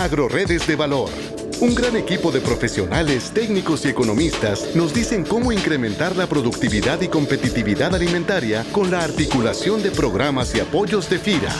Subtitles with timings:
[0.00, 1.10] Agroredes de Valor.
[1.60, 7.08] Un gran equipo de profesionales, técnicos y economistas nos dicen cómo incrementar la productividad y
[7.08, 11.52] competitividad alimentaria con la articulación de programas y apoyos de FIRA.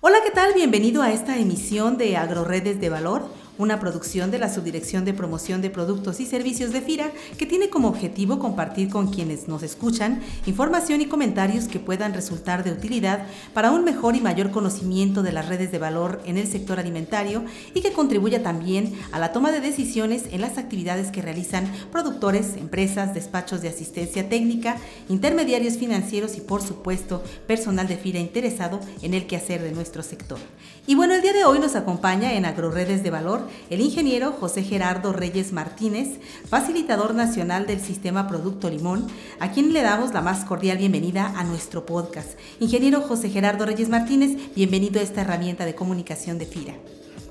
[0.00, 0.52] Hola, ¿qué tal?
[0.52, 3.28] Bienvenido a esta emisión de Agroredes de Valor
[3.58, 7.68] una producción de la Subdirección de Promoción de Productos y Servicios de FIRA que tiene
[7.68, 13.26] como objetivo compartir con quienes nos escuchan información y comentarios que puedan resultar de utilidad
[13.54, 17.44] para un mejor y mayor conocimiento de las redes de valor en el sector alimentario
[17.74, 22.56] y que contribuya también a la toma de decisiones en las actividades que realizan productores,
[22.56, 24.76] empresas, despachos de asistencia técnica,
[25.08, 30.38] intermediarios financieros y por supuesto personal de FIRA interesado en el quehacer de nuestro sector.
[30.86, 34.62] Y bueno, el día de hoy nos acompaña en AgroRedes de Valor el ingeniero José
[34.62, 39.06] Gerardo Reyes Martínez, facilitador nacional del Sistema Producto Limón,
[39.40, 42.38] a quien le damos la más cordial bienvenida a nuestro podcast.
[42.60, 46.74] Ingeniero José Gerardo Reyes Martínez, bienvenido a esta herramienta de comunicación de FIRA.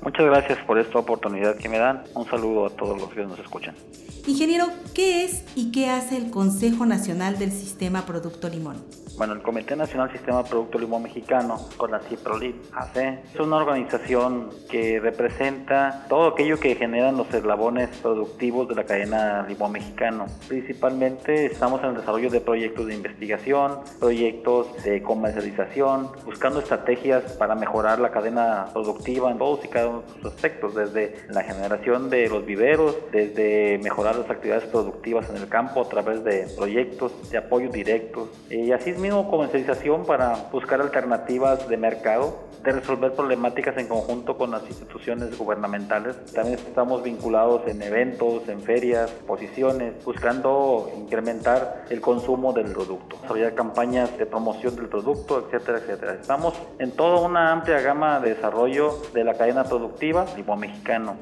[0.02, 2.04] Muchas gracias por esta oportunidad que me dan.
[2.14, 3.74] Un saludo a todos los que nos escuchan.
[4.26, 8.76] Ingeniero, ¿qué es y qué hace el Consejo Nacional del Sistema Producto Limón?
[9.16, 12.96] Bueno, el Comité Nacional Sistema Producto Limón Mexicano, con la CIPROLIP AC,
[13.32, 19.46] es una organización que representa todo aquello que generan los eslabones productivos de la cadena
[19.48, 20.26] limón mexicano.
[20.48, 27.54] Principalmente estamos en el desarrollo de proyectos de investigación, proyectos de comercialización, buscando estrategias para
[27.54, 32.10] mejorar la cadena productiva en todos y cada uno de sus aspectos, desde la generación
[32.10, 37.30] de los viveros, desde mejorar las actividades productivas en el campo a través de proyectos
[37.30, 43.76] de apoyo directos y así mismo comercialización para buscar alternativas de mercado, de resolver problemáticas
[43.76, 46.16] en conjunto con las instituciones gubernamentales.
[46.34, 53.54] También estamos vinculados en eventos, en ferias, exposiciones, buscando incrementar el consumo del producto, desarrollar
[53.54, 56.14] campañas de promoción del producto, etcétera, etcétera.
[56.14, 61.16] Estamos en toda una amplia gama de desarrollo de la cadena productiva limón mexicano.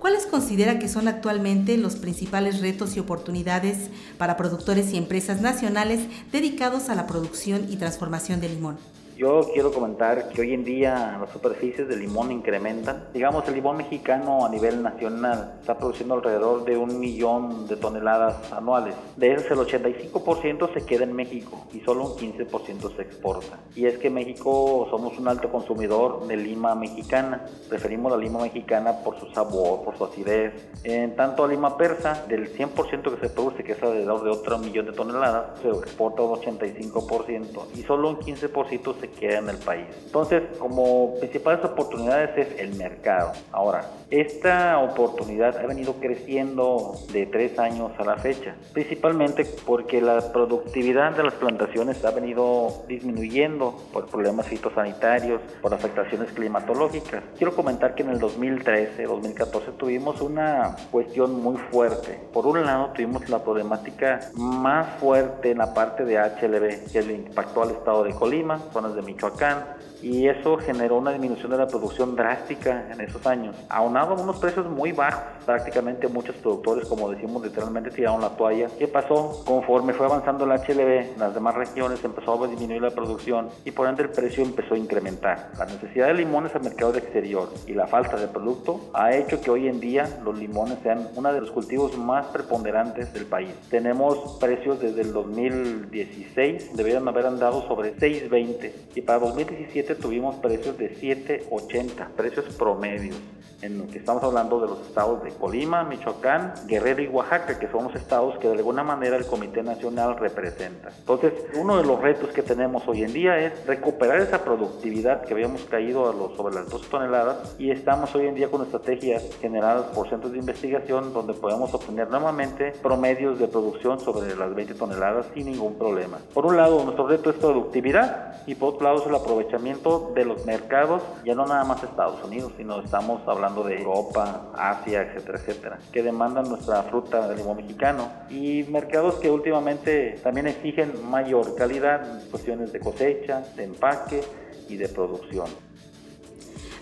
[0.00, 6.00] ¿Cuáles considera que son actualmente los principales retos y oportunidades para productores y empresas nacionales
[6.32, 8.78] dedicados a la producción y transformación de limón?
[9.20, 13.08] Yo quiero comentar que hoy en día las superficies de limón incrementan.
[13.12, 18.50] Digamos, el limón mexicano a nivel nacional está produciendo alrededor de un millón de toneladas
[18.50, 18.94] anuales.
[19.18, 23.58] De ese, el 85% se queda en México y solo un 15% se exporta.
[23.76, 27.44] Y es que México somos un alto consumidor de lima mexicana.
[27.68, 30.70] Preferimos la lima mexicana por su sabor, por su acidez.
[30.82, 34.56] En tanto, la lima persa, del 100% que se produce, que es alrededor de otro
[34.56, 39.56] millón de toneladas, se exporta un 85% y solo un 15% se queda en el
[39.56, 39.86] país.
[40.04, 43.32] Entonces, como principales oportunidades es el mercado.
[43.52, 50.32] Ahora, esta oportunidad ha venido creciendo de tres años a la fecha, principalmente porque la
[50.32, 57.22] productividad de las plantaciones ha venido disminuyendo por problemas fitosanitarios, por afectaciones climatológicas.
[57.38, 62.18] Quiero comentar que en el 2013, 2014 tuvimos una cuestión muy fuerte.
[62.32, 67.14] Por un lado, tuvimos la problemática más fuerte en la parte de HLB, que le
[67.14, 69.64] impactó al estado de Colima, zonas de Michoacán,
[70.02, 73.56] y eso generó una disminución de la producción drástica en esos años.
[73.68, 78.68] Aunado a unos precios muy bajos, prácticamente muchos productores, como decimos, literalmente tiraron la toalla.
[78.78, 79.42] ¿Qué pasó?
[79.44, 83.70] Conforme fue avanzando el HLB en las demás regiones, empezó a disminuir la producción y
[83.70, 85.50] por ende el precio empezó a incrementar.
[85.58, 89.50] La necesidad de limones al mercado exterior y la falta de producto ha hecho que
[89.50, 93.50] hoy en día los limones sean uno de los cultivos más preponderantes del país.
[93.70, 100.76] Tenemos precios desde el 2016, deberían haber andado sobre 6.20 y para 2017 tuvimos precios
[100.78, 103.16] de 7.80, precios promedios,
[103.62, 107.68] en lo que estamos hablando de los estados de Colima, Michoacán, Guerrero y Oaxaca, que
[107.68, 110.90] son los estados que de alguna manera el Comité Nacional representa.
[110.98, 115.34] Entonces, uno de los retos que tenemos hoy en día es recuperar esa productividad que
[115.34, 119.24] habíamos caído a los, sobre las 2 toneladas y estamos hoy en día con estrategias
[119.40, 124.74] generadas por centros de investigación donde podemos obtener nuevamente promedios de producción sobre las 20
[124.74, 126.18] toneladas sin ningún problema.
[126.32, 130.24] Por un lado, nuestro reto es productividad y por otro lado es el aprovechamiento de
[130.24, 135.38] los mercados, ya no nada más Estados Unidos, sino estamos hablando de Europa, Asia, etcétera,
[135.38, 141.56] etcétera, que demandan nuestra fruta de limón mexicano y mercados que últimamente también exigen mayor
[141.56, 144.22] calidad en cuestiones de cosecha, de empaque
[144.68, 145.48] y de producción.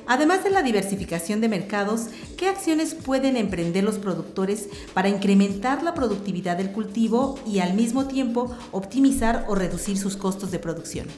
[0.07, 2.07] Además de la diversificación de mercados,
[2.39, 8.07] ¿qué acciones pueden emprender los productores para incrementar la productividad del cultivo y al mismo
[8.07, 11.09] tiempo optimizar o reducir sus costos de producción?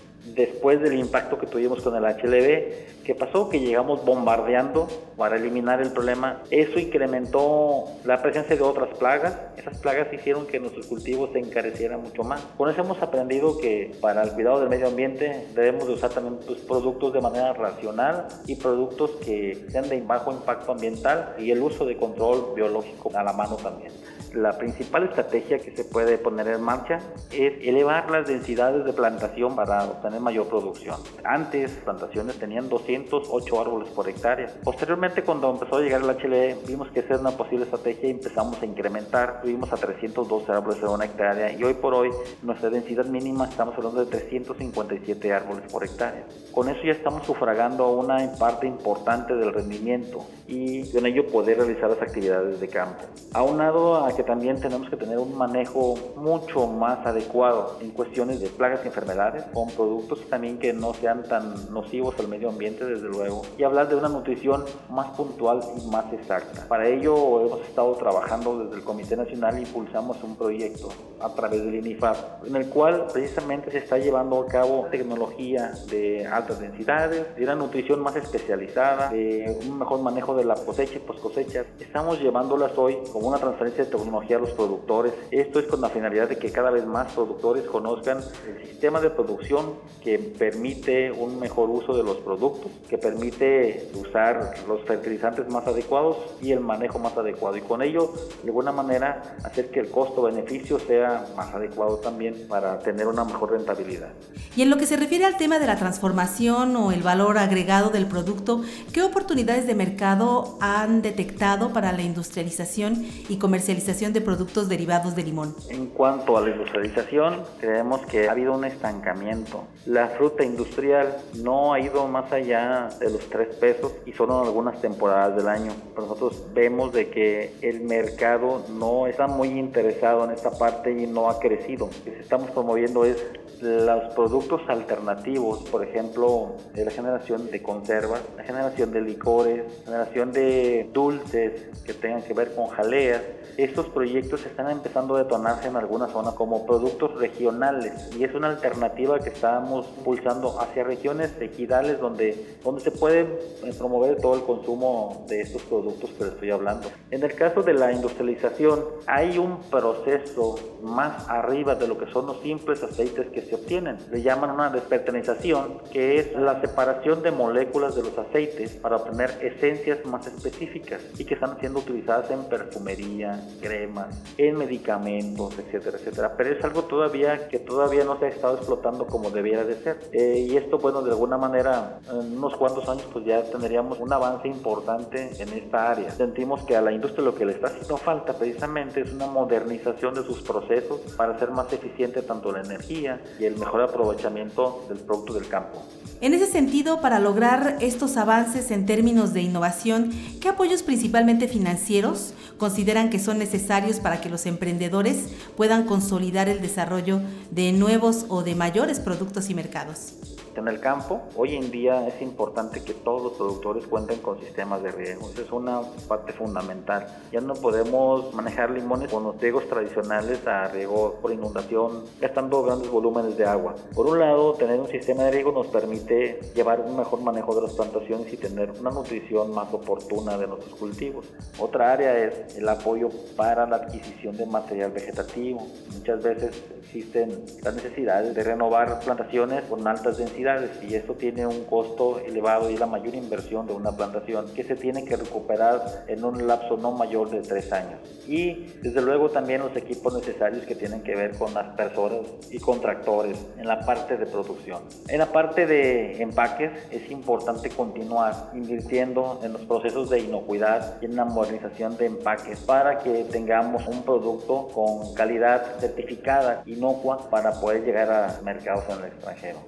[0.41, 3.49] Después del impacto que tuvimos con el HLB, ¿qué pasó?
[3.49, 6.43] Que llegamos bombardeando para eliminar el problema.
[6.51, 9.37] Eso incrementó la presencia de otras plagas.
[9.57, 12.41] Esas plagas hicieron que nuestros cultivos se encarecieran mucho más.
[12.57, 16.39] Con eso hemos aprendido que para el cuidado del medio ambiente debemos de usar también
[16.47, 21.61] pues, productos de manera racional y productos que sean de bajo impacto ambiental y el
[21.63, 23.93] uso de control biológico a la mano también.
[24.35, 26.99] La principal estrategia que se puede poner en marcha
[27.33, 30.97] es elevar las densidades de plantación para obtener mayor producción.
[31.25, 34.49] Antes, plantaciones tenían 208 árboles por hectárea.
[34.63, 38.13] Posteriormente, cuando empezó a llegar el HLE, vimos que esa era una posible estrategia y
[38.13, 39.43] empezamos a incrementar.
[39.43, 42.11] Tuvimos a 312 árboles en una hectárea y hoy por hoy
[42.43, 46.25] nuestra densidad mínima estamos hablando de 357 árboles por hectárea.
[46.53, 51.91] Con eso ya estamos sufragando una parte importante del rendimiento y con ello poder realizar
[51.91, 53.03] las actividades de campo.
[53.33, 58.49] Aunado a que también tenemos que tener un manejo mucho más adecuado en cuestiones de
[58.51, 63.09] plagas y enfermedades, con productos también que no sean tan nocivos al medio ambiente, desde
[63.09, 66.69] luego, y hablar de una nutrición más puntual y más exacta.
[66.69, 71.77] Para ello hemos estado trabajando desde el Comité Nacional impulsamos un proyecto a través del
[71.77, 77.45] INIFAP, en el cual precisamente se está llevando a cabo tecnología de altas densidades, de
[77.45, 81.65] una nutrición más especializada, de un mejor manejo de la cosecha y post cosecha.
[81.79, 85.13] Estamos llevándolas hoy como una transferencia de tecnología a los productores.
[85.31, 89.11] Esto es con la finalidad de que cada vez más productores conozcan el sistema de
[89.11, 95.67] producción que permite un mejor uso de los productos, que permite usar los fertilizantes más
[95.67, 97.57] adecuados y el manejo más adecuado.
[97.57, 98.13] Y con ello,
[98.43, 103.53] de alguna manera, hacer que el costo-beneficio sea más adecuado también para tener una mejor
[103.53, 104.11] rentabilidad.
[104.57, 107.91] Y en lo que se refiere al tema de la transformación o el valor agregado
[107.91, 114.71] del producto, ¿qué oportunidades de mercado han detectado para la industrialización y comercialización de productos
[114.71, 115.55] derivados de limón?
[115.69, 119.65] En cuanto a la industrialización, creemos que ha habido un estancamiento.
[119.85, 124.47] La fruta industrial no ha ido más allá de los tres pesos y solo en
[124.47, 125.73] algunas temporadas del año.
[125.95, 131.29] Nosotros vemos de que el mercado no está muy interesado en esta parte y no
[131.29, 131.91] ha crecido.
[132.07, 133.23] Lo que estamos promoviendo es
[133.61, 140.33] los productos alternativos, por ejemplo, de la generación de conservas, la generación de licores, generación
[140.33, 143.21] de dulces que tengan que ver con jaleas.
[143.57, 148.49] Estos proyectos están empezando a detonarse en algunas zonas como productos regionales y es una
[148.49, 154.43] alternativa que estamos pulsando hacia regiones ejidales donde, donde se puede eh, promover todo el
[154.43, 156.89] consumo de estos productos que les estoy hablando.
[157.11, 162.27] En el caso de la industrialización, hay un proceso más arriba de lo que son
[162.27, 163.99] los simples aceites que se obtienen.
[164.11, 169.31] Le llaman una despertanización, que es la separación de moléculas de los aceites para obtener
[169.43, 173.41] esencias más específicas y que están siendo utilizadas en perfumería,
[173.81, 176.35] cremas, en medicamentos, etcétera, etcétera.
[176.37, 180.01] Pero es algo todavía que todavía no se ha estado explotando como debiera de ser.
[180.13, 184.13] Eh, y esto, bueno, de alguna manera, en unos cuantos años, pues ya tendríamos un
[184.13, 186.11] avance importante en esta área.
[186.11, 190.15] Sentimos que a la industria lo que le está haciendo falta precisamente es una modernización
[190.15, 194.99] de sus procesos para ser más eficiente tanto la energía y el mejor aprovechamiento del
[194.99, 195.83] producto del campo.
[196.21, 200.11] En ese sentido, para lograr estos avances en términos de innovación,
[200.41, 203.70] ¿qué apoyos principalmente financieros consideran que son necesarios
[204.03, 207.21] para que los emprendedores puedan consolidar el desarrollo
[207.53, 210.15] de nuevos o de mayores productos y mercados?
[210.57, 214.83] En el campo, hoy en día es importante que todos los productores cuenten con sistemas
[214.83, 215.31] de riego.
[215.33, 217.07] Esa es una parte fundamental.
[217.31, 222.91] Ya no podemos manejar limones con los riegos tradicionales a riego por inundación, gastando grandes
[222.91, 223.77] volúmenes de agua.
[223.95, 227.63] Por un lado, tener un sistema de riego nos permite llevar un mejor manejo de
[227.63, 231.27] las plantaciones y tener una nutrición más oportuna de nuestros cultivos.
[231.61, 235.67] Otra área es el apoyo para la adquisición de material vegetativo.
[235.93, 241.65] Muchas veces existen las necesidades de renovar plantaciones con altas densidades y esto tiene un
[241.65, 246.25] costo elevado y la mayor inversión de una plantación que se tiene que recuperar en
[246.25, 247.99] un lapso no mayor de tres años.
[248.27, 253.39] Y desde luego también los equipos necesarios que tienen que ver con aspersores y contractores
[253.59, 254.83] en la parte de producción.
[255.09, 261.07] En la parte de empaques es importante continuar invirtiendo en los procesos de inocuidad y
[261.07, 267.59] en la modernización de empaques para que tengamos un producto con calidad certificada, inocua, para
[267.59, 269.59] poder llegar a mercados en el extranjero.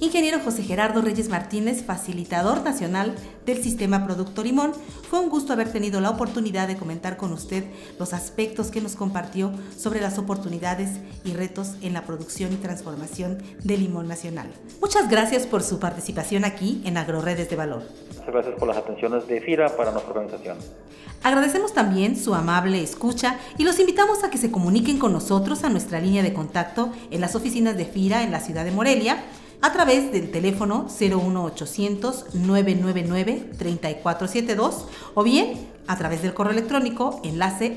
[0.00, 3.14] Ingeniero José Gerardo Reyes Martínez, facilitador nacional
[3.46, 4.72] del Sistema Producto Limón,
[5.08, 7.64] fue un gusto haber tenido la oportunidad de comentar con usted
[8.00, 13.38] los aspectos que nos compartió sobre las oportunidades y retos en la producción y transformación
[13.62, 14.50] del limón nacional.
[14.80, 17.82] Muchas gracias por su participación aquí en AgroRedes de Valor.
[18.20, 20.58] Muchas gracias por las atenciones de FIRA para nuestra organización.
[21.22, 25.70] Agradecemos también su amable escucha y los invitamos a que se comuniquen con nosotros a
[25.70, 29.24] nuestra línea de contacto en las oficinas de FIRA en la ciudad de Morelia
[29.62, 37.74] a través del teléfono 01800 999 3472 o bien a través del correo electrónico enlace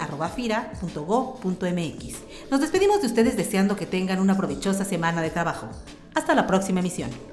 [2.52, 5.70] Nos despedimos de ustedes deseando que tengan una provechosa semana de trabajo.
[6.14, 7.33] Hasta la próxima emisión.